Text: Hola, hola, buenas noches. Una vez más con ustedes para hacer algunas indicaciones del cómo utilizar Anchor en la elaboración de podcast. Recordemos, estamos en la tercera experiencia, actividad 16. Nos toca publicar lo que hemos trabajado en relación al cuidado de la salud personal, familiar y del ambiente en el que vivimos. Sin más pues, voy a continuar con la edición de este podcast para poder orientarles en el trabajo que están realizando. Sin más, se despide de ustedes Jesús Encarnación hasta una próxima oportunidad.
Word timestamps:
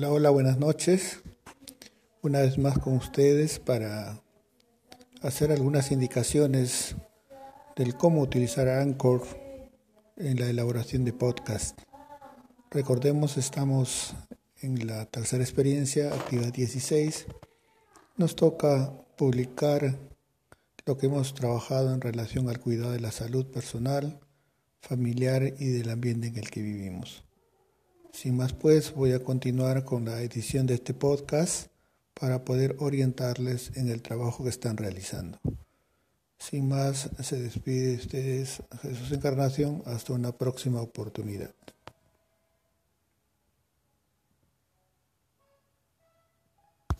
Hola, 0.00 0.12
hola, 0.12 0.30
buenas 0.30 0.58
noches. 0.58 1.20
Una 2.22 2.40
vez 2.40 2.56
más 2.56 2.78
con 2.78 2.94
ustedes 2.94 3.58
para 3.58 4.22
hacer 5.20 5.52
algunas 5.52 5.92
indicaciones 5.92 6.96
del 7.76 7.94
cómo 7.98 8.22
utilizar 8.22 8.66
Anchor 8.66 9.20
en 10.16 10.40
la 10.40 10.48
elaboración 10.48 11.04
de 11.04 11.12
podcast. 11.12 11.78
Recordemos, 12.70 13.36
estamos 13.36 14.14
en 14.62 14.86
la 14.86 15.04
tercera 15.04 15.44
experiencia, 15.44 16.14
actividad 16.14 16.50
16. 16.50 17.26
Nos 18.16 18.36
toca 18.36 18.94
publicar 19.18 19.98
lo 20.86 20.96
que 20.96 21.08
hemos 21.08 21.34
trabajado 21.34 21.92
en 21.92 22.00
relación 22.00 22.48
al 22.48 22.58
cuidado 22.58 22.92
de 22.92 23.00
la 23.00 23.12
salud 23.12 23.44
personal, 23.48 24.18
familiar 24.80 25.42
y 25.58 25.66
del 25.66 25.90
ambiente 25.90 26.28
en 26.28 26.38
el 26.38 26.48
que 26.48 26.62
vivimos. 26.62 27.22
Sin 28.12 28.36
más 28.36 28.52
pues, 28.52 28.94
voy 28.94 29.12
a 29.12 29.22
continuar 29.22 29.84
con 29.84 30.04
la 30.04 30.20
edición 30.20 30.66
de 30.66 30.74
este 30.74 30.94
podcast 30.94 31.68
para 32.12 32.44
poder 32.44 32.76
orientarles 32.78 33.76
en 33.76 33.88
el 33.88 34.02
trabajo 34.02 34.44
que 34.44 34.50
están 34.50 34.76
realizando. 34.76 35.38
Sin 36.38 36.68
más, 36.68 37.10
se 37.22 37.40
despide 37.40 37.88
de 37.88 37.94
ustedes 37.96 38.62
Jesús 38.82 39.12
Encarnación 39.12 39.82
hasta 39.86 40.12
una 40.12 40.32
próxima 40.32 40.80
oportunidad. 40.80 41.54